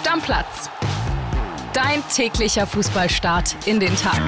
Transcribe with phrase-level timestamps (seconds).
[0.00, 0.70] Stammplatz.
[1.74, 4.18] Dein täglicher Fußballstart in den Tag.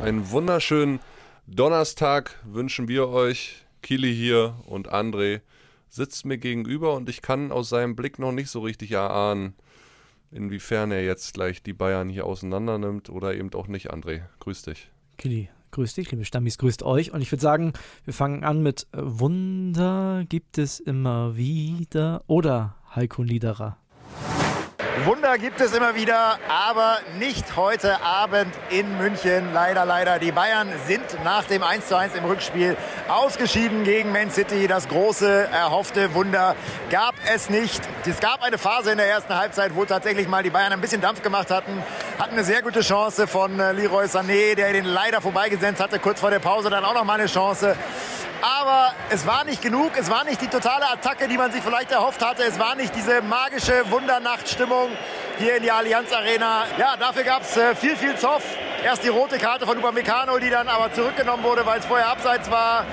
[0.00, 1.00] Einen wunderschönen
[1.48, 3.64] Donnerstag wünschen wir euch.
[3.82, 5.40] Kili hier und André
[5.88, 9.56] sitzt mir gegenüber und ich kann aus seinem Blick noch nicht so richtig erahnen,
[10.30, 13.92] inwiefern er jetzt gleich die Bayern hier auseinander nimmt oder eben auch nicht.
[13.92, 14.88] André, grüß dich.
[15.18, 17.12] Kili, grüß dich, liebe Stammis, grüßt euch.
[17.12, 17.72] Und ich würde sagen,
[18.04, 23.76] wir fangen an mit äh, Wunder gibt es immer wieder oder Heiko Niederer.
[25.04, 29.52] Wunder gibt es immer wieder, aber nicht heute Abend in München.
[29.52, 30.20] Leider, leider.
[30.20, 32.76] Die Bayern sind nach dem 1:1 im Rückspiel
[33.08, 34.68] ausgeschieden gegen Man City.
[34.68, 36.54] Das große, erhoffte Wunder
[36.90, 37.82] gab es nicht.
[38.06, 41.00] Es gab eine Phase in der ersten Halbzeit, wo tatsächlich mal die Bayern ein bisschen
[41.00, 41.82] Dampf gemacht hatten.
[42.18, 45.98] Hatten eine sehr gute Chance von äh, Leroy Sané, der den leider vorbeigesetzt hatte.
[45.98, 47.74] Kurz vor der Pause dann auch noch mal eine Chance.
[48.40, 49.90] Aber es war nicht genug.
[49.98, 52.44] Es war nicht die totale Attacke, die man sich vielleicht erhofft hatte.
[52.44, 54.90] Es war nicht diese magische Wundernachtstimmung
[55.38, 56.66] hier in die Allianz Arena.
[56.78, 58.44] Ja, dafür gab es äh, viel, viel Zoff.
[58.84, 62.48] Erst die rote Karte von Upamecano, die dann aber zurückgenommen wurde, weil es vorher abseits
[62.48, 62.84] war.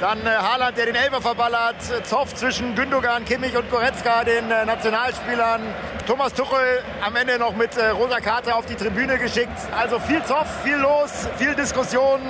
[0.00, 1.76] Dann äh, Haaland, der den Elfer verballert.
[2.04, 5.62] Zoff zwischen Gündogan, Kimmich und Goretzka, den Nationalspielern.
[6.06, 9.58] Thomas Tuchel am Ende noch mit äh, roter Karte auf die Tribüne geschickt.
[9.76, 12.20] Also viel Zoff, viel los, viel Diskussion.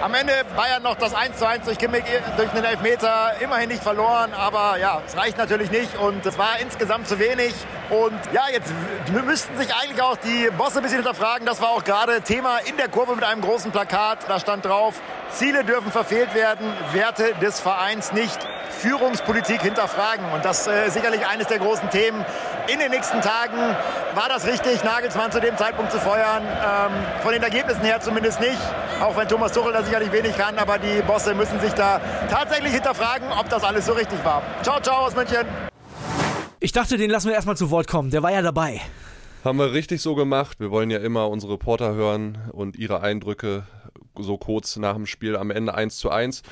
[0.00, 2.04] Am Ende Bayern noch das 1 zu 1 durch Kimmich
[2.36, 3.32] durch einen Elfmeter.
[3.40, 7.52] Immerhin nicht verloren, aber ja, es reicht natürlich nicht und es war insgesamt zu wenig.
[7.90, 8.72] Und ja, jetzt
[9.26, 11.44] müssten sich eigentlich auch die Bosse ein bisschen hinterfragen.
[11.44, 14.28] Das war auch gerade Thema in der Kurve mit einem großen Plakat.
[14.28, 14.94] Da stand drauf,
[15.32, 18.38] Ziele dürfen verfehlt werden, Werte des Vereins nicht.
[18.78, 20.24] Führungspolitik hinterfragen.
[20.32, 22.24] Und das äh, ist sicherlich eines der großen Themen
[22.72, 23.56] in den nächsten Tagen.
[24.14, 26.42] War das richtig, Nagelsmann zu dem Zeitpunkt zu feuern?
[26.42, 28.58] Ähm, von den Ergebnissen her zumindest nicht.
[29.00, 30.58] Auch wenn Thomas Tuchel da sicherlich wenig kann.
[30.58, 34.42] Aber die Bosse müssen sich da tatsächlich hinterfragen, ob das alles so richtig war.
[34.62, 35.46] Ciao, ciao aus München.
[36.60, 38.10] Ich dachte, den lassen wir erstmal zu Wort kommen.
[38.10, 38.80] Der war ja dabei.
[39.44, 40.60] Haben wir richtig so gemacht.
[40.60, 43.62] Wir wollen ja immer unsere Reporter hören und ihre Eindrücke
[44.18, 46.42] so kurz nach dem Spiel am Ende 1 zu 1.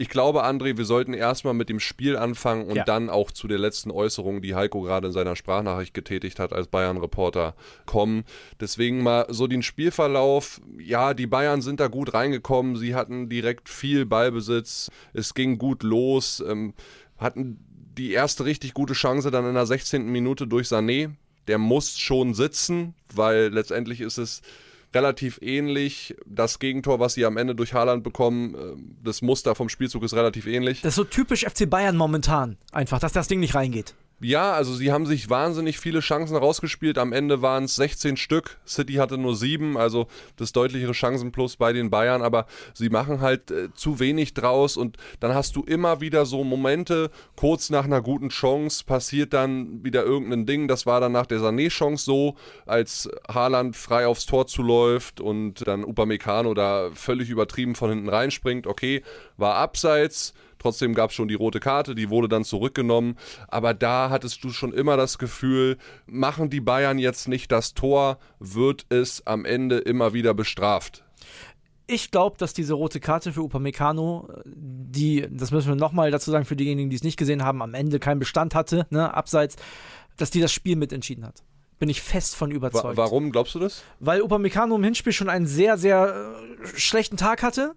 [0.00, 2.84] Ich glaube, André, wir sollten erstmal mit dem Spiel anfangen und ja.
[2.84, 6.68] dann auch zu der letzten Äußerung, die Heiko gerade in seiner Sprachnachricht getätigt hat als
[6.68, 8.22] Bayern-Reporter, kommen.
[8.60, 10.60] Deswegen mal so den Spielverlauf.
[10.78, 12.76] Ja, die Bayern sind da gut reingekommen.
[12.76, 14.88] Sie hatten direkt viel Ballbesitz.
[15.14, 16.44] Es ging gut los.
[16.48, 16.74] Ähm,
[17.16, 17.58] hatten
[17.98, 20.06] die erste richtig gute Chance dann in der 16.
[20.06, 21.10] Minute durch Sané.
[21.48, 24.42] Der muss schon sitzen, weil letztendlich ist es
[24.94, 26.16] relativ ähnlich.
[26.26, 28.58] Das Gegentor, was sie am Ende durch Haaland bekommen, äh,
[29.04, 30.82] das Muster vom Spielzug ist relativ ähnlich.
[30.82, 32.56] Das ist so typisch FC Bayern momentan.
[32.72, 33.94] Einfach, dass das Ding nicht reingeht.
[34.20, 36.98] Ja, also sie haben sich wahnsinnig viele Chancen rausgespielt.
[36.98, 38.58] Am Ende waren es 16 Stück.
[38.66, 42.22] City hatte nur sieben, also das deutlichere Chancenplus bei den Bayern.
[42.22, 46.42] Aber sie machen halt äh, zu wenig draus und dann hast du immer wieder so
[46.42, 50.66] Momente, kurz nach einer guten Chance passiert dann wieder irgendein Ding.
[50.66, 52.34] Das war dann nach der Sané-Chance so,
[52.66, 58.66] als Haaland frei aufs Tor zuläuft und dann Upamecano da völlig übertrieben von hinten reinspringt.
[58.66, 59.02] Okay,
[59.36, 63.16] war abseits Trotzdem gab es schon die rote Karte, die wurde dann zurückgenommen.
[63.48, 68.18] Aber da hattest du schon immer das Gefühl, machen die Bayern jetzt nicht das Tor,
[68.38, 71.04] wird es am Ende immer wieder bestraft.
[71.86, 76.44] Ich glaube, dass diese rote Karte für Upamecano, die, das müssen wir nochmal dazu sagen,
[76.44, 79.56] für diejenigen, die es nicht gesehen haben, am Ende keinen Bestand hatte, ne, abseits,
[80.18, 81.42] dass die das Spiel mitentschieden hat
[81.78, 82.96] bin ich fest von überzeugt.
[82.96, 83.82] Warum glaubst du das?
[84.00, 87.74] Weil Upamecano im Hinspiel schon einen sehr, sehr äh, schlechten Tag hatte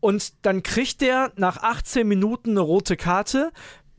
[0.00, 3.52] und dann kriegt der nach 18 Minuten eine rote Karte,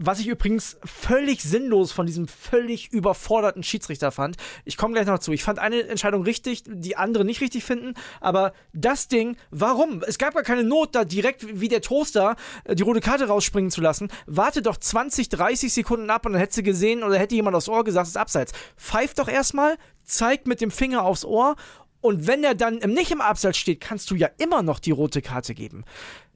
[0.04, 4.38] was ich übrigens völlig sinnlos von diesem völlig überforderten Schiedsrichter fand.
[4.66, 5.32] Ich komme gleich noch dazu.
[5.32, 7.94] Ich fand eine Entscheidung richtig, die andere nicht richtig finden.
[8.20, 10.04] Aber das Ding, warum?
[10.06, 13.72] Es gab gar keine Not, da direkt wie der Toaster äh, die rote Karte rausspringen
[13.72, 14.10] zu lassen.
[14.26, 17.70] Warte doch 20, 30 Sekunden ab und dann hätte sie gesehen oder hätte jemand aufs
[17.70, 18.54] Ohr gesagt, es ist abseits.
[18.78, 21.56] Pfeift doch erstmal, zeigt mit dem Finger aufs Ohr
[22.02, 25.22] und wenn er dann nicht im Abseits steht, kannst du ja immer noch die rote
[25.22, 25.86] Karte geben.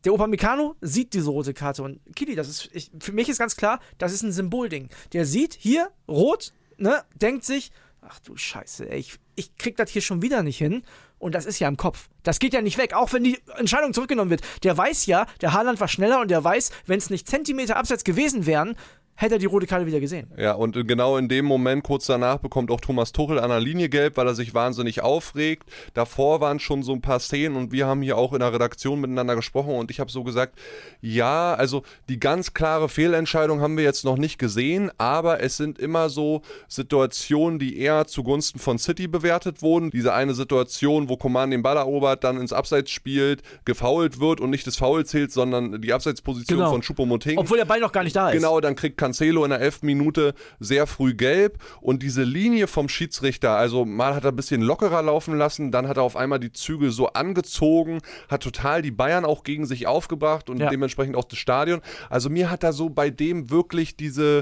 [0.05, 3.55] Der Upamecano sieht diese rote Karte und Kili, das ist ich, für mich ist ganz
[3.55, 4.89] klar, das ist ein Symbolding.
[5.13, 7.71] Der sieht hier rot, ne, denkt sich,
[8.01, 10.83] ach du Scheiße, ey, ich, ich krieg das hier schon wieder nicht hin.
[11.17, 12.09] Und das ist ja im Kopf.
[12.23, 14.41] Das geht ja nicht weg, auch wenn die Entscheidung zurückgenommen wird.
[14.63, 18.03] Der weiß ja, der Haaland war schneller und der weiß, wenn es nicht Zentimeter Abseits
[18.03, 18.75] gewesen wären,
[19.15, 20.27] hätte er die rote Karte wieder gesehen.
[20.37, 23.89] Ja, und genau in dem Moment, kurz danach, bekommt auch Thomas Tuchel an der Linie
[23.89, 25.69] gelb, weil er sich wahnsinnig aufregt.
[25.93, 28.99] Davor waren schon so ein paar Szenen und wir haben hier auch in der Redaktion
[28.99, 30.57] miteinander gesprochen und ich habe so gesagt,
[31.01, 35.79] ja, also die ganz klare Fehlentscheidung haben wir jetzt noch nicht gesehen, aber es sind
[35.79, 39.91] immer so Situationen, die eher zugunsten von City bewertet wurden.
[39.91, 44.49] Diese eine Situation, wo Coman den Ball erobert, dann ins Abseits spielt, gefault wird und
[44.49, 46.71] nicht das Foul zählt, sondern die Abseitsposition genau.
[46.71, 47.37] von Choupo-Moting.
[47.37, 48.35] Obwohl der Ball noch gar nicht da ist.
[48.35, 52.89] Genau, dann kriegt Cancelo in der elften Minute sehr früh gelb und diese Linie vom
[52.89, 56.39] Schiedsrichter, also mal hat er ein bisschen lockerer laufen lassen, dann hat er auf einmal
[56.39, 57.99] die Zügel so angezogen,
[58.29, 60.69] hat total die Bayern auch gegen sich aufgebracht und Ja.
[60.69, 61.81] dementsprechend auch das Stadion.
[62.09, 64.39] Also mir hat da so bei dem wirklich diese,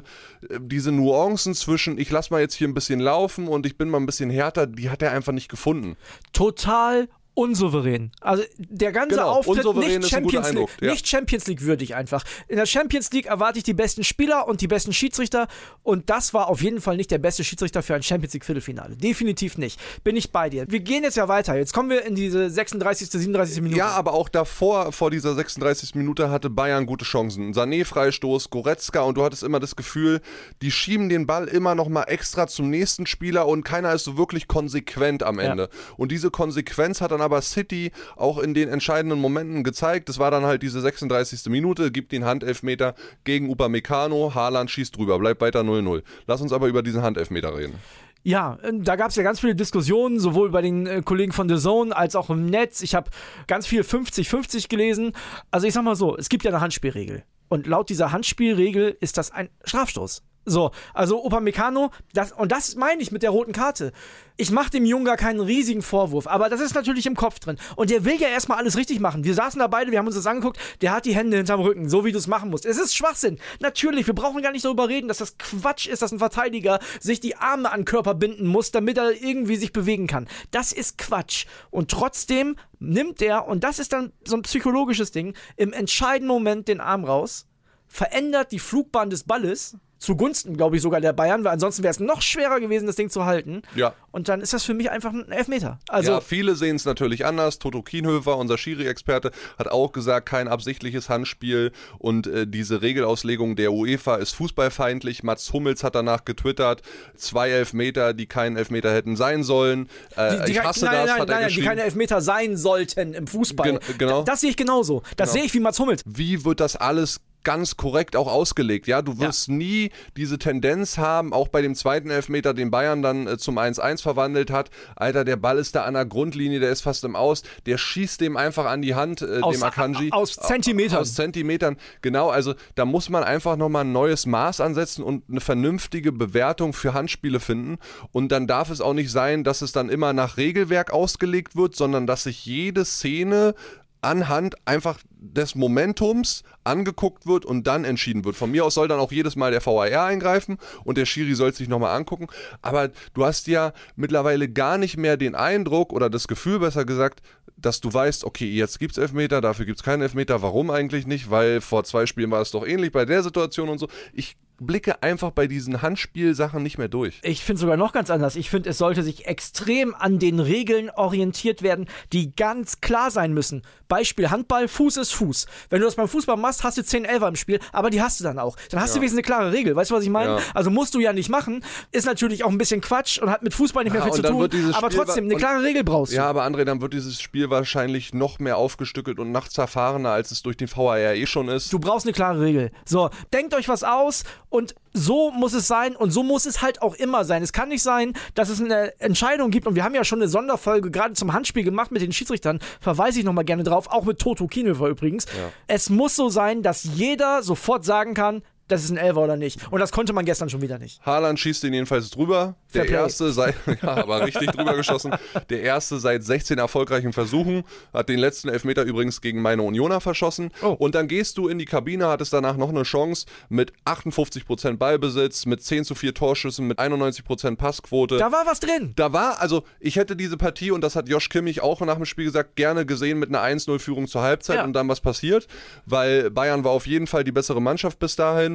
[0.49, 3.89] äh, diese Nuancen zwischen, ich lass mal jetzt hier ein bisschen laufen und ich bin
[3.89, 5.97] mal ein bisschen härter, die hat er einfach nicht gefunden.
[6.31, 8.11] total unsouverän.
[8.21, 10.91] Also der ganze Genau, Auftritt nicht Champions, League, Eindruck, ja.
[10.91, 12.23] nicht Champions League würdig einfach.
[12.47, 15.47] In der Champions League erwarte ich die besten Spieler und die besten Schiedsrichter
[15.81, 18.95] und das war auf jeden Fall nicht der beste Schiedsrichter für ein Champions League Viertelfinale.
[18.95, 19.79] Definitiv nicht.
[20.03, 20.65] Bin ich bei dir.
[20.69, 21.55] Wir gehen jetzt ja weiter.
[21.55, 23.61] Jetzt kommen wir in diese 36., 37.
[23.61, 23.77] Minute.
[23.77, 25.95] Ja, aber auch davor, vor dieser 36.
[25.95, 27.53] Minute, hatte Bayern gute Chancen.
[27.53, 30.21] Sané-Freistoß, Goretzka und du hattest immer das Gefühl,
[30.61, 34.17] die schieben den Ball immer noch mal extra zum nächsten Spieler und keiner ist so
[34.17, 35.69] wirklich konsequent am Ende.
[35.97, 40.09] Und diese Konsequenz hat dann aber City auch in den entscheidenden Momenten gezeigt.
[40.09, 41.45] Das war dann halt diese 36.
[41.47, 46.03] Minute, gibt den Handelfmeter gegen Upamecano, Haaland schießt drüber, bleibt weiter 0-0.
[46.27, 47.75] Lass uns aber über diesen Handelfmeter reden.
[48.23, 51.49] Ja, äh, da gab es ja ganz viele Diskussionen, sowohl bei den äh, Kollegen von
[51.49, 52.81] The Zone als auch im Netz.
[52.81, 53.09] Ich habe
[53.47, 55.13] ganz viel 50-50 gelesen.
[55.51, 57.23] Also ich sag mal so, es gibt ja eine Handspielregel.
[57.49, 60.23] Und laut dieser Handspielregel ist das ein Strafstoß.
[60.45, 63.93] So, also Upamecano, das, und das meine ich mit der roten Karte.
[64.35, 67.57] Ich mache dem Jungen gar keinen riesigen Vorwurf, aber das ist natürlich im Kopf drin.
[67.75, 69.23] Und der will ja erstmal alles richtig machen.
[69.23, 71.87] Wir saßen da beide, wir haben uns das angeguckt, der hat die Hände hinterm Rücken,
[71.87, 72.65] so wie du es machen musst.
[72.65, 73.39] Es ist Schwachsinn.
[73.61, 77.21] Natürlich, wir brauchen gar nicht darüber reden, dass das Quatsch ist, dass ein Verteidiger sich
[77.21, 80.27] die Arme an den Körper binden muss, damit er irgendwie sich bewegen kann.
[80.51, 81.45] Das ist Quatsch.
[81.69, 86.67] Und trotzdem nimmt er, und das ist dann so ein psychologisches Ding, im entscheidenden Moment
[86.67, 87.47] den Arm raus,
[87.87, 91.99] verändert die Flugbahn des Balles zugunsten, glaube ich, sogar der Bayern, weil ansonsten wäre es
[91.99, 93.61] noch schwerer gewesen, das Ding zu halten.
[93.73, 93.93] Ja.
[94.11, 95.79] Und dann ist das für mich einfach ein Elfmeter.
[95.87, 97.57] Also, ja, viele sehen es natürlich anders.
[97.57, 103.71] Toto Kienhöfer, unser Schiri-Experte, hat auch gesagt, kein absichtliches Handspiel und äh, diese Regelauslegung der
[103.71, 105.23] UEFA ist fußballfeindlich.
[105.23, 106.81] Mats Hummels hat danach getwittert,
[107.15, 109.87] zwei Elfmeter, die kein Elfmeter hätten sein sollen.
[110.17, 113.13] Äh, ich kein- hasse nein, das, nein, hat er nein, die keine Elfmeter sein sollten
[113.13, 113.79] im Fußball.
[113.79, 114.23] Gen- genau.
[114.23, 115.01] Das sehe ich genauso.
[115.17, 116.03] Das sehe ich wie Mats Hummels.
[116.05, 118.87] wie wird das alles ganz korrekt auch ausgelegt.
[118.87, 123.27] Ja, du wirst nie diese Tendenz haben, auch bei dem zweiten Elfmeter, den Bayern dann
[123.27, 124.69] äh, zum 1-1 verwandelt hat.
[124.95, 127.43] Alter, der Ball ist da an der Grundlinie, der ist fast im Aus.
[127.65, 130.09] Der schießt dem einfach an die Hand, äh, Aus- dem Akanji.
[130.11, 130.99] aus Zentimetern.
[130.99, 131.77] Aus Zentimetern.
[132.01, 136.73] Genau, also da muss man einfach nochmal ein neues Maß ansetzen und eine vernünftige Bewertung
[136.73, 137.77] für Handspiele finden.
[138.11, 141.75] Und dann darf es auch nicht sein, dass es dann immer nach Regelwerk ausgelegt wird,
[141.75, 143.55] sondern dass sich jede Szene
[144.03, 148.35] anhand einfach des Momentums angeguckt wird und dann entschieden wird.
[148.35, 151.49] Von mir aus soll dann auch jedes Mal der VAR eingreifen und der Schiri soll
[151.49, 152.27] es sich nochmal angucken.
[152.61, 157.21] Aber du hast ja mittlerweile gar nicht mehr den Eindruck oder das Gefühl, besser gesagt,
[157.57, 160.41] dass du weißt, okay, jetzt gibt's Elfmeter, dafür gibt's keinen Elfmeter.
[160.41, 161.29] Warum eigentlich nicht?
[161.29, 163.87] Weil vor zwei Spielen war es doch ähnlich bei der Situation und so.
[164.13, 167.19] Ich blicke einfach bei diesen Handspielsachen nicht mehr durch.
[167.23, 168.35] Ich finde sogar noch ganz anders.
[168.35, 173.33] Ich finde, es sollte sich extrem an den Regeln orientiert werden, die ganz klar sein
[173.33, 173.63] müssen.
[173.87, 175.45] Beispiel Handball, Fuß ist Fuß.
[175.69, 178.19] Wenn du das beim Fußball machst, hast du 10 Elfer im Spiel, aber die hast
[178.19, 178.57] du dann auch.
[178.71, 179.75] Dann hast du wenigstens eine klare Regel.
[179.75, 180.37] Weißt du, was ich meine?
[180.37, 180.39] Ja.
[180.53, 181.63] Also musst du ja nicht machen.
[181.91, 184.29] Ist natürlich auch ein bisschen Quatsch und hat mit Fußball nicht mehr Ja, viel zu
[184.29, 184.49] tun.
[184.73, 186.17] Aber Spiel trotzdem, eine klare Regel brauchst du.
[186.17, 190.31] Ja, aber André, dann wird dieses Spiel wahrscheinlich noch mehr aufgestückelt und nachts erfahrener, als
[190.31, 191.71] es durch den VAR eh schon ist.
[191.71, 192.71] Du brauchst eine klare Regel.
[192.85, 194.23] So, denkt euch was aus
[194.53, 197.41] und so muss es sein und so muss es halt auch immer sein.
[197.41, 200.27] Es kann nicht sein, dass es eine Entscheidung gibt und wir haben ja schon eine
[200.27, 202.59] Sonderfolge gerade zum Handspiel gemacht mit den Schiedsrichtern.
[202.79, 205.25] Verweise ich nochmal gerne drauf, auch mit Toto Kienhöfer übrigens.
[205.65, 209.59] Es muss so sein, dass jeder sofort sagen kann, das ist ein Elfer oder nicht.
[209.71, 211.01] Und das konnte man gestern schon wieder nicht.
[211.05, 212.55] Haaland schießt ihn jedenfalls drüber.
[212.73, 215.13] Der erste seit, ja, aber richtig drüber geschossen.
[215.49, 217.63] Der erste seit 16 erfolgreichen Versuchen.
[217.93, 220.49] Hat den letzten Elfmeter übrigens gegen meine Unioner verschossen.
[220.63, 220.69] Oh.
[220.69, 225.45] Und dann gehst du in die Kabine, hattest danach noch eine Chance mit 58% Ballbesitz,
[225.45, 228.17] mit 10 zu 4 Torschüssen, mit 91% Passquote.
[228.17, 228.93] Da war was drin.
[228.95, 232.05] Da war, also ich hätte diese Partie, und das hat Josh Kimmich auch nach dem
[232.05, 234.63] Spiel gesagt, gerne gesehen mit einer 1-0-Führung zur Halbzeit Ja.
[234.63, 235.47] und dann was passiert,
[235.85, 238.52] weil Bayern war auf jeden Fall die bessere Mannschaft bis dahin.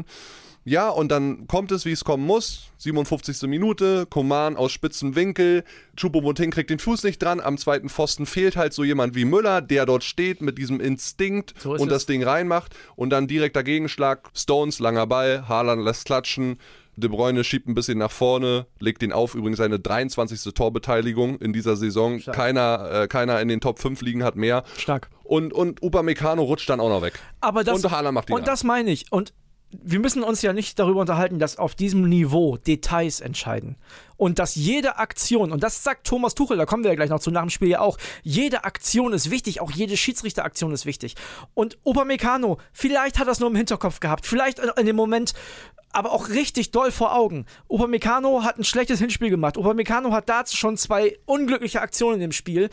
[0.65, 2.65] Ja, und dann kommt es, wie es kommen muss.
[2.79, 3.49] 57.
[3.49, 5.65] Minute, Koman aus spitzen Winkel,
[5.97, 9.63] Choupo-Moting kriegt den Fuß nicht dran, am zweiten Pfosten fehlt halt so jemand wie Müller,
[9.63, 11.89] der dort steht mit diesem Instinkt So und es.
[11.89, 16.59] das Ding reinmacht und dann direkter Gegenschlag, Stones, langer Ball, Haaland lässt klatschen,
[16.97, 20.53] De Bruyne schiebt ein bisschen nach vorne, legt den auf, übrigens seine 23.
[20.53, 22.19] Torbeteiligung in dieser Saison.
[22.19, 24.65] Keiner, äh, keiner in den Top 5 liegen hat mehr.
[24.77, 25.09] Stark.
[25.23, 27.15] Und, und Upamecano rutscht dann auch noch weg.
[27.41, 28.47] Aber das, und Haaland macht ihn Und rein.
[28.47, 29.13] das meine ich.
[29.13, 29.33] Und
[29.71, 33.77] wir müssen uns ja nicht darüber unterhalten, dass auf diesem Niveau Details entscheiden.
[34.17, 37.21] Und dass jede Aktion, und das sagt Thomas Tuchel, da kommen wir ja gleich noch
[37.21, 41.15] zu nach dem Spiel ja auch, jede Aktion ist wichtig, auch jede Schiedsrichteraktion ist wichtig.
[41.55, 45.35] Und Upamecano, vielleicht hat er es nur im Hinterkopf gehabt, vielleicht in dem Moment
[45.93, 47.47] aber auch richtig doll vor Augen.
[47.69, 49.57] Upamecano hat ein schlechtes Hinspiel gemacht.
[49.57, 52.69] Upamecano hat dazu schon zwei unglückliche Aktionen im Spiel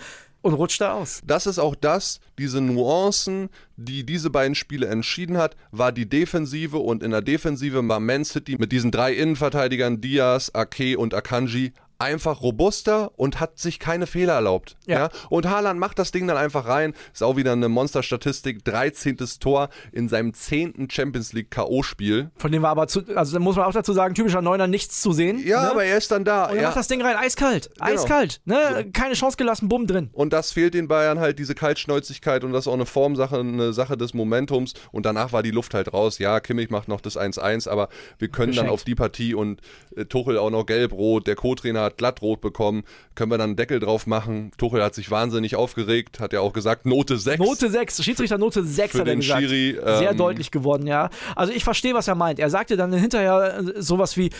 [0.45, 1.23] und rutscht da aus.
[1.25, 6.77] Das ist auch das, diese Nuancen, die diese beiden Spiele entschieden hat, war die Defensive
[6.77, 11.73] und in der Defensive war Man City mit diesen drei Innenverteidigern Diaz, Ake und Akanji
[11.97, 14.77] einfach robuster und hat sich keine Fehler erlaubt.
[14.85, 14.99] Ja.
[14.99, 15.09] ja.
[15.29, 16.93] Und Haaland macht das Ding dann einfach rein.
[17.13, 18.63] Ist auch wieder eine Monsterstatistik.
[18.65, 19.17] 13.
[19.39, 20.87] Tor in seinem 10.
[20.91, 22.29] Champions League K.O.-Spiel.
[22.35, 25.11] Von dem war aber, zu, also muss man auch dazu sagen, typischer Neuner nichts zu
[25.11, 25.41] sehen.
[25.45, 25.71] Ja, ne?
[25.71, 26.45] aber er ist dann da.
[26.45, 26.67] Und er ja.
[26.67, 27.69] macht das Ding rein, eiskalt.
[27.75, 27.85] Genau.
[27.91, 28.41] Eiskalt.
[28.45, 28.89] Ne?
[28.93, 30.09] Keine Chance gelassen, bumm drin.
[30.13, 33.73] Und das fehlt den Bayern halt, diese Kaltschnäuzigkeit und das ist auch eine Formsache, eine
[33.73, 34.73] Sache des Momentums.
[34.91, 36.19] Und danach war die Luft halt raus.
[36.19, 38.67] Ja, Kimmich macht noch das 1-1, aber wir können Geschenkt.
[38.67, 39.61] dann auf die Partie und
[39.95, 42.83] äh, Tuchel auch noch gelb-rot, der Co-Trainer hat glattrot bekommen bekommen.
[43.15, 44.51] Können wir dann einen Deckel drauf machen?
[44.57, 47.39] Tuchel hat sich wahnsinnig aufgeregt, hat ja auch gesagt, Note 6.
[47.39, 49.41] Note 6, Schiedsrichter Note 6 Für hat er gesagt.
[49.41, 51.09] Schiri, ähm, Sehr deutlich geworden, ja.
[51.35, 52.39] Also ich verstehe, was er meint.
[52.39, 54.31] Er sagte dann hinterher äh, sowas wie,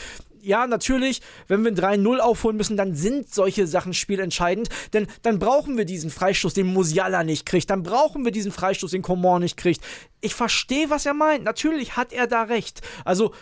[0.42, 5.75] ja, natürlich, wenn wir 3-0 aufholen müssen, dann sind solche Sachen spielentscheidend, denn dann brauchen
[5.75, 9.58] wir diesen Freistoß, den Musiala nicht kriegt, dann brauchen wir diesen Freistoß, den Coman nicht
[9.58, 9.82] kriegt.
[10.22, 11.44] Ich verstehe, was er meint.
[11.44, 12.82] Natürlich hat er da recht.
[13.06, 13.34] Also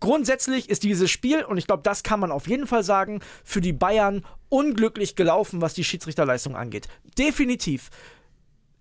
[0.00, 3.60] Grundsätzlich ist dieses Spiel, und ich glaube, das kann man auf jeden Fall sagen, für
[3.60, 6.88] die Bayern unglücklich gelaufen, was die Schiedsrichterleistung angeht.
[7.18, 7.90] Definitiv.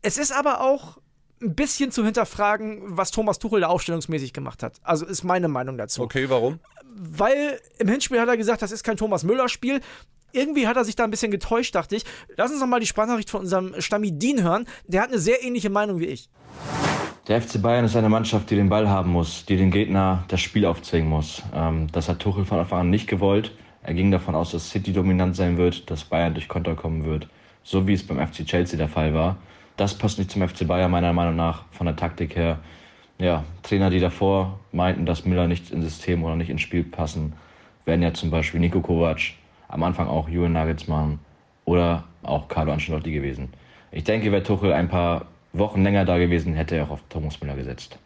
[0.02, 1.00] Es ist aber auch
[1.42, 4.78] ein bisschen zu hinterfragen, was Thomas Tuchel da aufstellungsmäßig gemacht hat.
[4.84, 6.02] Also ist meine Meinung dazu.
[6.02, 6.60] Okay, warum?
[6.96, 9.82] Weil im Hinspiel hat er gesagt, das ist kein Thomas Müller-Spiel.
[10.32, 12.06] Irgendwie hat er sich da ein bisschen getäuscht, dachte ich.
[12.36, 14.68] Lass uns noch mal die Sprachnachricht von unserem Stamidin hören.
[14.88, 16.30] Der hat eine sehr ähnliche Meinung wie ich.
[17.27, 20.39] Der FC Bayern ist eine Mannschaft, die den Ball haben muss, die den Gegner das
[20.39, 21.43] Spiel aufzwingen muss.
[21.53, 23.51] Ähm, das hat Tuchel von Anfang an nicht gewollt.
[23.84, 27.27] Er ging davon aus, dass City dominant sein wird, dass Bayern durch Konter kommen wird,
[27.63, 29.36] so wie es beim FC Chelsea der Fall war.
[29.75, 32.60] Das passt nicht zum FC Bayern meiner Meinung nach von der Taktik her.
[33.19, 37.34] Ja, Trainer, die davor meinten, dass Müller nicht ins System oder nicht ins Spiel passen,
[37.84, 39.34] wären ja zum Beispiel Nico Kovac,
[39.67, 41.19] am Anfang auch Julian Nagelsmann
[41.65, 43.50] oder auch Carlo Ancelotti gewesen.
[43.91, 47.39] Ich denke, wäre Tuchel ein paar Wochen länger da gewesen, hätte er auch auf Thomas
[47.42, 47.98] Müller gesetzt.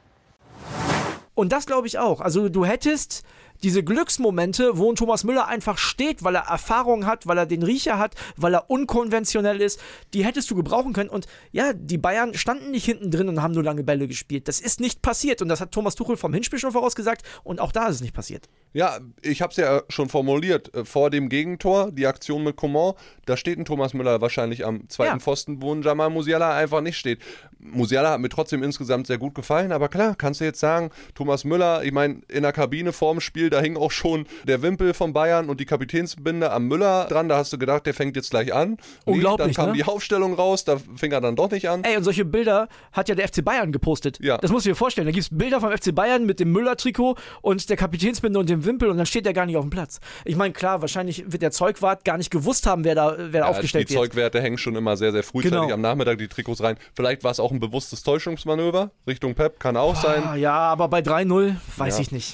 [1.33, 2.21] Und das glaube ich auch.
[2.21, 3.23] Also du hättest
[3.63, 7.63] diese Glücksmomente, wo ein Thomas Müller einfach steht, weil er Erfahrung hat, weil er den
[7.63, 9.79] Riecher hat, weil er unkonventionell ist,
[10.13, 11.09] die hättest du gebrauchen können.
[11.09, 14.47] Und ja, die Bayern standen nicht hinten drin und haben nur lange Bälle gespielt.
[14.47, 15.41] Das ist nicht passiert.
[15.41, 17.23] Und das hat Thomas Tuchel vom Hinspiel schon vorausgesagt.
[17.43, 18.49] Und auch da ist es nicht passiert.
[18.73, 20.73] Ja, ich habe es ja schon formuliert.
[20.73, 22.93] Äh, vor dem Gegentor, die Aktion mit Coman,
[23.25, 25.19] da steht ein Thomas Müller wahrscheinlich am zweiten ja.
[25.19, 27.19] Pfosten, wo ein Jamal Musiala einfach nicht steht.
[27.59, 31.43] Musiala hat mir trotzdem insgesamt sehr gut gefallen, aber klar, kannst du jetzt sagen, Thomas
[31.43, 35.13] Müller, ich meine, in der Kabine vorm Spiel, da hing auch schon der Wimpel von
[35.13, 37.29] Bayern und die Kapitänsbinde am Müller dran.
[37.29, 38.77] Da hast du gedacht, der fängt jetzt gleich an.
[39.05, 39.47] Unglaublich.
[39.47, 39.77] Nee, dann kam ne?
[39.77, 41.83] die Aufstellung raus, da fing er dann doch nicht an.
[41.83, 44.19] Ey, und solche Bilder hat ja der FC Bayern gepostet.
[44.21, 44.37] Ja.
[44.37, 45.05] Das musst du dir vorstellen.
[45.07, 48.65] Da gibt es Bilder vom FC Bayern mit dem Müller-Trikot und der Kapitänsbinde und dem
[48.65, 49.99] Wimpel und dann steht der gar nicht auf dem Platz.
[50.25, 53.47] Ich meine, klar, wahrscheinlich wird der Zeugwart gar nicht gewusst haben, wer da, wer ja,
[53.47, 54.03] aufgestellt die wird.
[54.03, 55.73] Die Zeugwerte hängen schon immer sehr, sehr frühzeitig genau.
[55.73, 56.77] am Nachmittag die Trikots rein.
[56.95, 60.39] Vielleicht war es auch ein bewusstes Täuschungsmanöver Richtung Pep, kann auch Boah, sein.
[60.39, 62.01] Ja, aber bei 3-0 weiß ja.
[62.01, 62.33] ich nicht.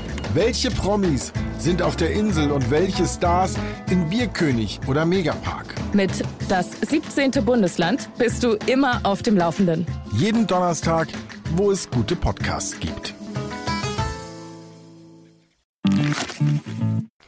[0.33, 3.55] Welche Promis sind auf der Insel und welche Stars
[3.89, 5.75] in Bierkönig oder Megapark?
[5.91, 6.11] Mit
[6.47, 7.43] das 17.
[7.43, 9.85] Bundesland bist du immer auf dem Laufenden.
[10.13, 11.09] Jeden Donnerstag,
[11.57, 13.13] wo es gute Podcasts gibt.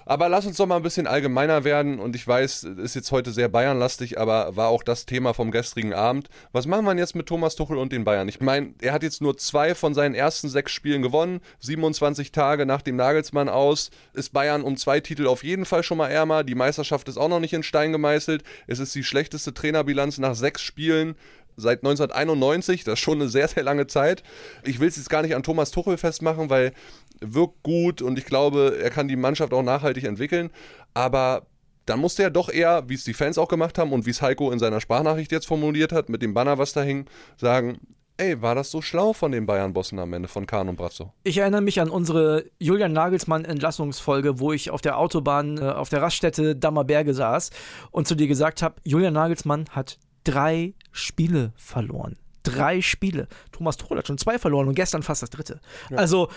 [0.06, 2.00] Aber lass uns doch mal ein bisschen allgemeiner werden.
[2.00, 5.94] Und ich weiß, ist jetzt heute sehr Bayernlastig, aber war auch das Thema vom gestrigen
[5.94, 6.30] Abend.
[6.52, 8.28] Was machen wir jetzt mit Thomas Tuchel und den Bayern?
[8.28, 11.40] Ich meine, er hat jetzt nur zwei von seinen ersten sechs Spielen gewonnen.
[11.60, 13.92] 27 Tage nach dem Nagelsmann aus.
[14.14, 16.44] Ist Bayern um zwei Titel auf jeden Fall schon mal ärmer.
[16.44, 18.44] Die Meisterschaft ist auch noch nicht in Stein gemeißelt.
[18.68, 21.16] Es ist die schlechteste Trainerbilanz nach sechs Spielen
[21.56, 24.24] seit 1991, das ist schon eine sehr, sehr lange Zeit.
[24.64, 26.74] Ich will es jetzt gar nicht an Thomas Tuchel festmachen, weil
[27.22, 30.50] wirkt gut und ich glaube, er kann die Mannschaft auch nachhaltig entwickeln.
[30.94, 31.48] Aber
[31.86, 34.22] dann musste er doch eher, wie es die Fans auch gemacht haben und wie es
[34.22, 37.06] Heiko in seiner Sprachnachricht jetzt formuliert hat, mit dem Banner, was da hing,
[37.38, 37.80] sagen,
[38.18, 41.14] ey, war das so schlau von den Bayern-Bossen am Ende, von Kahn und Brazzo?
[41.24, 46.02] Ich erinnere mich an unsere Julian Nagelsmann-Entlassungsfolge, wo ich auf der Autobahn äh, auf der
[46.02, 47.50] Raststätte Dammerberge saß
[47.92, 52.18] und zu dir gesagt habe, Julian Nagelsmann hat drei Spiele verloren.
[52.44, 53.28] Drei Spiele.
[53.52, 55.62] Thomas Tuchel hat schon zwei verloren und gestern fast das dritte.
[55.90, 55.98] Ja.
[55.98, 56.28] Also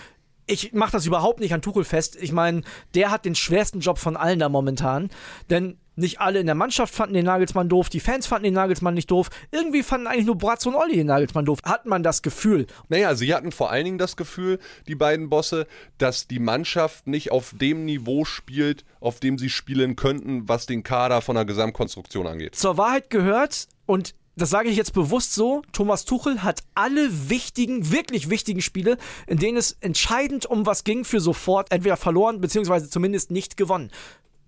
[0.47, 2.17] ich mache das überhaupt nicht an Tuchel fest.
[2.21, 2.63] Ich meine,
[2.95, 5.11] der hat den schwersten Job von allen da momentan.
[5.51, 8.95] Denn nicht alle in der Mannschaft fanden den Nagelsmann doof, die Fans fanden den Nagelsmann
[8.95, 9.31] nicht doof.
[9.51, 11.61] Irgendwie fanden eigentlich nur Bratz und Olli den Nagelsmann doof.
[11.65, 12.67] Hat man das Gefühl.
[12.89, 15.67] Naja, sie hatten vor allen Dingen das Gefühl, die beiden Bosse,
[15.99, 20.83] dass die Mannschaft nicht auf dem Niveau spielt, auf dem sie spielen könnten, was den
[20.83, 22.55] Kader von der Gesamtkonstruktion angeht.
[22.55, 27.91] Zur Wahrheit gehört, und das sage ich jetzt bewusst so, Thomas Tuchel hat alle wichtigen,
[27.91, 32.91] wirklich wichtigen Spiele, in denen es entscheidend um was ging, für sofort entweder verloren, beziehungsweise
[32.91, 33.91] zumindest nicht gewonnen.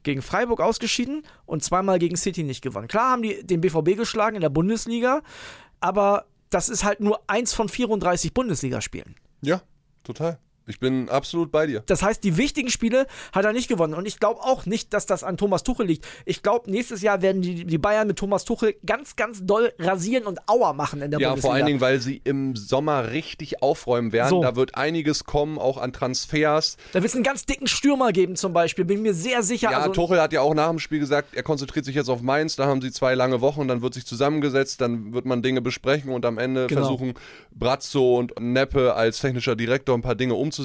[0.02, 2.86] Gegen Freiburg ausgeschieden und zweimal gegen City nicht gewonnen.
[2.86, 5.22] Klar haben die den BVB geschlagen in der Bundesliga,
[5.80, 9.16] aber das ist halt nur eins von 34 Bundesligaspielen.
[9.40, 9.62] Ja,
[10.04, 10.38] total.
[10.68, 11.82] Ich bin absolut bei dir.
[11.86, 13.94] Das heißt, die wichtigen Spiele hat er nicht gewonnen.
[13.94, 16.06] Und ich glaube auch nicht, dass das an Thomas Tuchel liegt.
[16.24, 20.26] Ich glaube, nächstes Jahr werden die, die Bayern mit Thomas Tuchel ganz, ganz doll rasieren
[20.26, 21.36] und Auer machen in der ja, Bundesliga.
[21.36, 24.30] Ja, vor allen Dingen, weil sie im Sommer richtig aufräumen werden.
[24.30, 24.42] So.
[24.42, 26.76] Da wird einiges kommen, auch an Transfers.
[26.92, 29.70] Da wird es einen ganz dicken Stürmer geben zum Beispiel, bin mir sehr sicher.
[29.70, 32.22] Ja, also, Tuchel hat ja auch nach dem Spiel gesagt, er konzentriert sich jetzt auf
[32.22, 32.56] Mainz.
[32.56, 36.12] Da haben sie zwei lange Wochen, dann wird sich zusammengesetzt, dann wird man Dinge besprechen
[36.12, 36.82] und am Ende Genau.
[36.82, 37.14] versuchen
[37.50, 40.57] Brazzo und Neppe als technischer Direktor ein paar Dinge umzusetzen.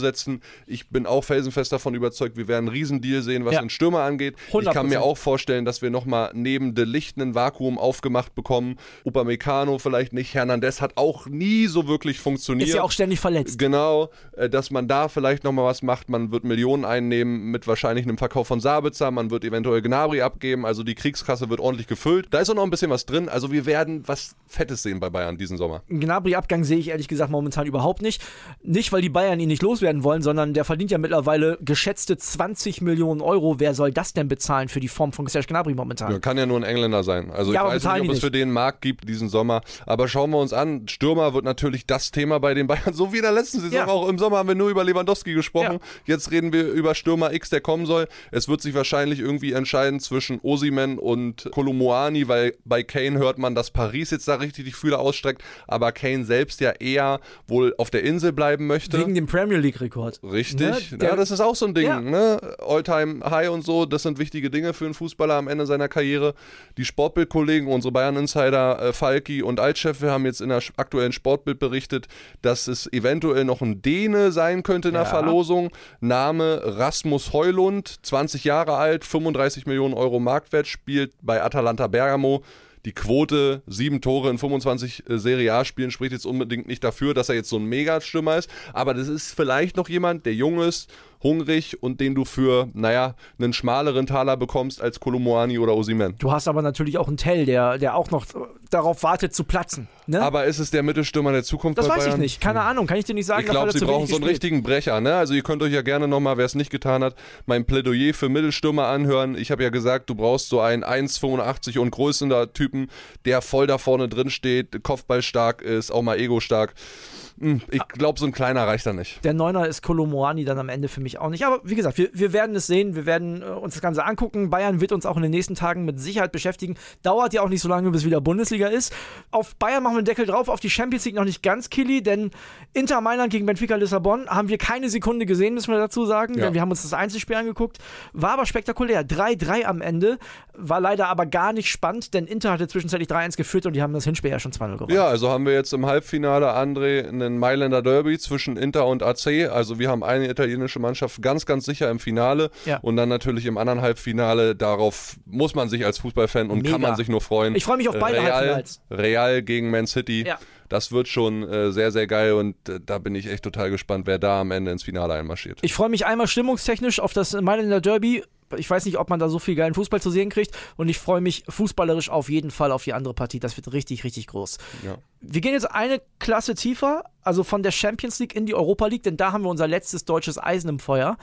[0.68, 3.62] Ich bin auch felsenfest davon überzeugt, wir werden einen Riesendeal sehen, was Ja.
[3.62, 4.36] den Stürmer angeht.
[4.48, 4.90] Ich kann 100%.
[4.90, 8.78] mir auch vorstellen, dass wir nochmal neben De Licht ein Vakuum aufgemacht bekommen.
[9.06, 10.34] Upamecano vielleicht nicht.
[10.34, 12.70] Hernandez hat auch nie so wirklich funktioniert.
[12.70, 13.60] ist ja auch ständig verletzt.
[13.60, 16.10] Genau, äh, dass man da vielleicht nochmal was macht.
[16.10, 19.12] Man wird Millionen einnehmen mit wahrscheinlich einem Verkauf von Sabitzer.
[19.12, 20.66] Man wird eventuell Gnabry abgeben.
[20.66, 22.28] Also die Kriegskasse wird ordentlich gefüllt.
[22.32, 23.30] Da ist auch noch ein bisschen was drin.
[23.30, 25.82] Also wir werden was Fettes sehen bei Bayern diesen Sommer.
[25.90, 28.22] Gnabry-Abgang sehe ich ehrlich gesagt momentan überhaupt nicht.
[28.64, 32.82] Nicht, weil die Bayern ihn nicht loswerden wollen, sondern der verdient ja mittlerweile geschätzte 20
[32.82, 33.60] Millionen Euro.
[33.60, 36.12] Wer soll das denn bezahlen für die Form von Serge Gnabry momentan?
[36.12, 37.32] Ja, kann ja nur ein Engländer sein.
[37.32, 39.62] Also Ja, ich weiß nicht, ob es für den Markt gibt diesen Sommer.
[39.86, 40.88] Aber schauen wir uns an.
[40.88, 42.84] Stürmer wird natürlich das Thema bei den Bayern.
[42.94, 43.88] So wie in der letzten Saison Ja.
[43.88, 44.08] auch.
[44.08, 45.80] Im Sommer haben wir nur über Lewandowski gesprochen.
[46.06, 48.08] Jetzt reden wir über Stürmer X, der kommen soll.
[48.32, 53.56] Es wird sich wahrscheinlich irgendwie entscheiden zwischen Osimen und Kolomoani, weil bei Kane hört man,
[53.56, 55.44] dass Paris jetzt da richtig die Fühler ausstreckt.
[55.68, 59.00] Aber Kane selbst ja eher wohl auf der Insel bleiben möchte.
[59.00, 60.20] Wegen dem Premier League-Rekord.
[60.24, 60.98] Richtig, Ne?
[60.98, 62.00] Der- ja, das ist auch so ein Ding, Ja.
[62.00, 62.40] ne?
[62.60, 66.34] Alltime High und so, das sind wichtige Dinge für einen Fußballer am Ende seiner Karriere.
[66.78, 71.60] Die Sportbild-Kollegen, unsere Bayern-Insider äh, Falki und Altchef, wir haben jetzt in der aktuellen Sportbild
[71.60, 72.08] berichtet,
[72.42, 75.10] dass es eventuell noch ein Däne sein könnte in der Ja.
[75.10, 75.70] Verlosung.
[76.00, 82.44] Name Rasmus Heulund, 20 Jahre alt, 35 Millionen Euro Marktwert, spielt bei Atalanta Bergamo.
[82.86, 87.30] Die Quote, sieben Tore in 25 äh, Serie A-Spielen, spricht jetzt unbedingt nicht dafür, dass
[87.30, 88.50] er jetzt so ein Mega-Stürmer ist.
[88.74, 90.92] Aber das ist vielleicht noch jemand, der jung ist,
[91.24, 96.16] hungrig und den du für, naja, einen schmaleren Taler bekommst als Kolomoani oder Osimen.
[96.20, 98.26] Du hast aber natürlich auch einen Tell, der, der auch noch
[98.70, 99.88] darauf wartet zu platzen.
[100.08, 100.22] Ne?
[100.22, 102.12] Aber ist es der Mittelstürmer der Zukunft das weiß Bayern?
[102.14, 102.42] ich nicht.
[102.42, 103.44] Keine Ahnung, kann ich dir nicht sagen.
[103.46, 104.30] Ich glaube, sie brauchen so einen gespielt.
[104.30, 105.00] richtigen Brecher.
[105.00, 105.16] Ne?
[105.16, 108.30] Also ihr könnt euch ja gerne nochmal, wer es nicht getan hat, mein Plädoyer für
[108.30, 109.38] Mittelstürmer anhören.
[109.38, 112.90] Ich habe ja gesagt, du brauchst so einen 1,85 und größender Typen,
[113.26, 116.72] der voll da vorne drin steht, Kopfballstark ist, auch mal ego-stark.
[116.72, 119.24] Hm, Ich glaube, so ein kleiner reicht da nicht.
[119.24, 121.46] Der Neuner ist Kolomoani dann am Ende für mich auch nicht.
[121.46, 122.96] Aber wie gesagt, wir, wir werden es sehen.
[122.96, 124.50] Wir werden äh, uns das Ganze angucken.
[124.50, 126.76] Bayern wird uns auch in den nächsten Tagen mit Sicherheit beschäftigen.
[127.02, 128.94] Dauert ja auch nicht so lange, bis wieder Bundesliga ist.
[129.32, 130.48] Auf Bayern machen wir den Deckel drauf.
[130.48, 132.32] Auf die Champions League noch nicht ganz, Killy, denn
[132.74, 136.36] Inter Mailand gegen Benfica Lissabon haben wir keine Sekunde gesehen, müssen wir dazu sagen.
[136.36, 136.46] Ja.
[136.46, 137.80] Denn wir haben uns das Einzelspiel angeguckt.
[138.14, 139.04] War aber spektakulär.
[139.04, 140.18] 3-3 am Ende.
[140.54, 143.94] War leider aber gar nicht spannend, denn Inter hatte zwischenzeitlich 3-1 geführt und die haben
[143.94, 144.94] das Hinspiel ja schon 2-0 gewonnen.
[144.94, 149.50] Ja, also haben wir jetzt im Halbfinale, André, einen Mailänder Derby zwischen Inter und AC.
[149.52, 152.52] Also wir haben eine italienische Mannschaft ganz, ganz sicher im Finale.
[152.66, 152.78] Ja.
[152.80, 154.56] Und dann natürlich im anderen Halbfinale.
[154.56, 156.90] Darauf muss man sich als Fußballfan und kann Mega.
[156.90, 157.56] man sich nur freuen.
[157.56, 158.82] Ich freue mich auf beide Real, Halbfinals.
[158.92, 160.26] Real gegen Man City.
[160.26, 160.38] Ja.
[160.70, 164.08] Das wird schon äh, sehr, sehr geil und äh, da bin ich echt total gespannt,
[164.08, 165.60] wer da am Ende ins Finale einmarschiert.
[165.62, 168.24] Ich freue mich einmal stimmungstechnisch auf das Mailänder Derby.
[168.58, 170.56] Ich weiß nicht, ob man da so viel geilen Fußball zu sehen kriegt.
[170.78, 173.40] Und ich freue mich fußballerisch auf jeden Fall auf die andere Partie.
[173.40, 174.58] Das wird richtig, richtig groß.
[174.84, 174.98] Ja.
[175.22, 179.04] Wir gehen jetzt eine Klasse tiefer, also von der Champions League in die Europa League,
[179.04, 181.18] denn da haben wir unser letztes deutsches Eisen im Feuer.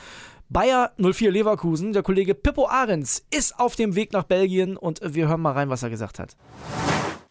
[0.48, 5.28] Bayer 04 Leverkusen, der Kollege Pippo Ahrens, ist auf dem Weg nach Belgien und wir
[5.28, 6.34] hören mal rein, was er gesagt hat.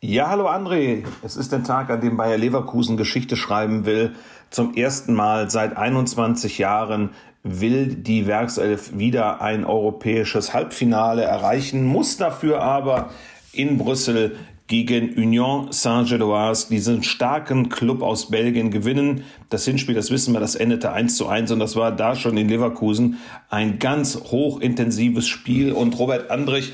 [0.02, 1.04] Ja, hallo André.
[1.24, 4.16] Es ist der Tag, an dem Bayer Leverkusen Geschichte schreiben will.
[4.50, 7.10] Zum ersten Mal seit 21 Jahren
[7.44, 13.12] will die Werkself wieder ein europäisches Halbfinale erreichen, muss dafür aber
[13.54, 14.36] in Brüssel
[14.70, 19.24] gegen Union Saint-Gilloise, diesen starken Club aus Belgien, gewinnen.
[19.50, 22.38] Das Hinspiel, das wissen wir, das endete 1 zu 1 und das war da schon
[22.38, 23.18] in Leverkusen
[23.50, 25.72] ein ganz hochintensives Spiel.
[25.72, 26.74] Und Robert Andrich,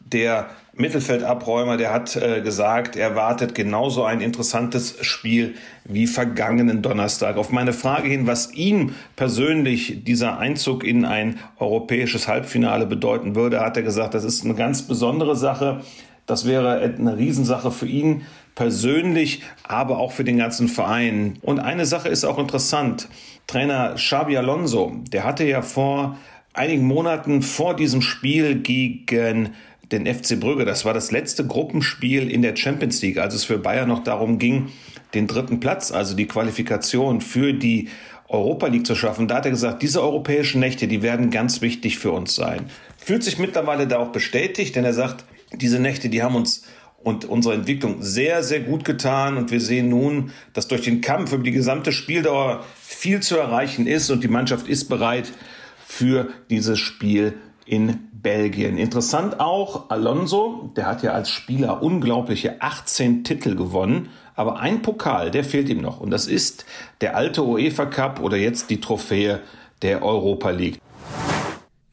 [0.00, 7.36] der Mittelfeldabräumer, der hat äh, gesagt, er wartet genauso ein interessantes Spiel wie vergangenen Donnerstag.
[7.36, 13.60] Auf meine Frage hin, was ihm persönlich dieser Einzug in ein europäisches Halbfinale bedeuten würde,
[13.60, 15.80] hat er gesagt, das ist eine ganz besondere Sache.
[16.26, 18.22] Das wäre eine Riesensache für ihn
[18.54, 21.38] persönlich, aber auch für den ganzen Verein.
[21.42, 23.08] Und eine Sache ist auch interessant.
[23.46, 26.18] Trainer Xabi Alonso, der hatte ja vor
[26.52, 29.54] einigen Monaten vor diesem Spiel gegen
[29.92, 30.64] den FC Brügge.
[30.64, 34.38] Das war das letzte Gruppenspiel in der Champions League, als es für Bayern noch darum
[34.38, 34.68] ging,
[35.14, 37.88] den dritten Platz, also die Qualifikation für die
[38.28, 39.26] Europa League zu schaffen.
[39.26, 42.66] Da hat er gesagt, diese europäischen Nächte, die werden ganz wichtig für uns sein.
[42.98, 45.24] Fühlt sich mittlerweile da auch bestätigt, denn er sagt,
[45.54, 46.64] diese Nächte, die haben uns
[47.02, 49.36] und unsere Entwicklung sehr, sehr gut getan.
[49.36, 53.86] Und wir sehen nun, dass durch den Kampf über die gesamte Spieldauer viel zu erreichen
[53.86, 55.32] ist und die Mannschaft ist bereit
[55.86, 57.34] für dieses Spiel
[57.68, 58.78] in Belgien.
[58.78, 65.30] Interessant auch, Alonso, der hat ja als Spieler unglaubliche 18 Titel gewonnen, aber ein Pokal,
[65.30, 66.00] der fehlt ihm noch.
[66.00, 66.64] Und das ist
[67.00, 69.40] der alte UEFA Cup oder jetzt die Trophäe
[69.82, 70.80] der Europa League.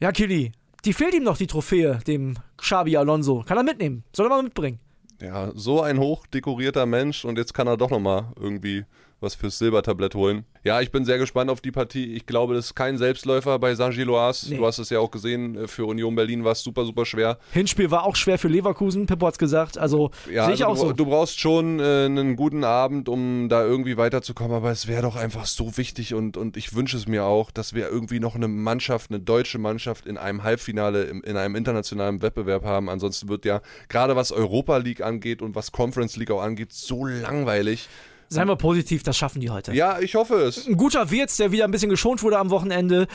[0.00, 0.52] Ja, Kili,
[0.84, 3.44] die fehlt ihm noch, die Trophäe, dem Xabi Alonso.
[3.46, 4.04] Kann er mitnehmen.
[4.12, 4.80] Soll er mal mitbringen.
[5.20, 8.84] Ja, so ein hochdekorierter Mensch und jetzt kann er doch nochmal irgendwie
[9.20, 10.44] was fürs Silbertablett holen.
[10.62, 12.14] Ja, ich bin sehr gespannt auf die Partie.
[12.14, 14.50] Ich glaube, das ist kein Selbstläufer bei Saint-Gilloise.
[14.50, 14.56] Nee.
[14.58, 17.38] Du hast es ja auch gesehen, für Union Berlin war es super, super schwer.
[17.52, 19.78] Hinspiel war auch schwer für Leverkusen, Pippo es gesagt.
[19.78, 20.92] Also ja, sehe ich also auch du, so.
[20.92, 25.16] Du brauchst schon äh, einen guten Abend, um da irgendwie weiterzukommen, aber es wäre doch
[25.16, 28.48] einfach so wichtig und, und ich wünsche es mir auch, dass wir irgendwie noch eine
[28.48, 32.90] Mannschaft, eine deutsche Mannschaft in einem Halbfinale, in, in einem internationalen Wettbewerb haben.
[32.90, 37.06] Ansonsten wird ja gerade was Europa League angeht und was Conference League auch angeht, so
[37.06, 37.88] langweilig.
[38.28, 39.72] Seien wir positiv, das schaffen die heute.
[39.72, 40.66] Ja, ich hoffe es.
[40.66, 43.06] Ein guter Wirtz, der wieder ein bisschen geschont wurde am Wochenende.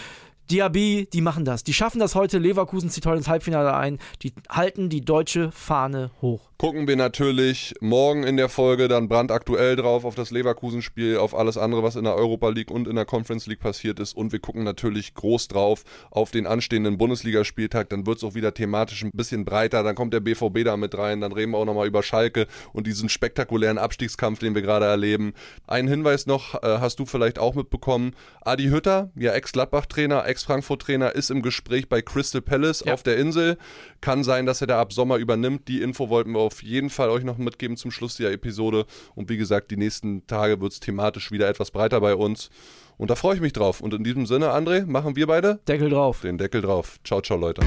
[0.50, 1.64] Diaby, die machen das.
[1.64, 2.38] Die schaffen das heute.
[2.38, 4.00] Leverkusen zieht heute ins Halbfinale ein.
[4.22, 9.76] Die halten die deutsche Fahne hoch gucken wir natürlich morgen in der Folge dann brandaktuell
[9.76, 13.06] drauf auf das Leverkusen-Spiel, auf alles andere, was in der Europa League und in der
[13.06, 14.16] Conference League passiert ist.
[14.16, 17.90] Und wir gucken natürlich groß drauf auf den anstehenden Bundesligaspieltag.
[17.90, 19.82] Dann wird es auch wieder thematisch ein bisschen breiter.
[19.82, 21.20] Dann kommt der BVB da mit rein.
[21.20, 25.34] Dann reden wir auch nochmal über Schalke und diesen spektakulären Abstiegskampf, den wir gerade erleben.
[25.66, 28.14] Einen Hinweis noch, äh, hast du vielleicht auch mitbekommen.
[28.42, 32.94] Adi Hütter, ja Ex-Gladbach-Trainer, Ex-Frankfurt-Trainer, ist im Gespräch bei Crystal Palace ja.
[32.94, 33.58] auf der Insel.
[34.00, 35.68] Kann sein, dass er da ab Sommer übernimmt.
[35.68, 38.86] Die Info wollten wir auf jeden Fall euch noch mitgeben zum Schluss dieser Episode.
[39.16, 42.50] Und wie gesagt, die nächsten Tage wird es thematisch wieder etwas breiter bei uns.
[42.98, 43.82] Und da freue ich mich drauf.
[43.82, 46.22] Und in diesem Sinne, André, machen wir beide Deckel drauf.
[46.22, 47.00] Den Deckel drauf.
[47.04, 47.62] Ciao, ciao, Leute.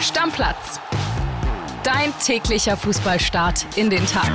[0.00, 0.80] Stammplatz.
[1.82, 4.32] Dein täglicher Fußballstart in den Tag.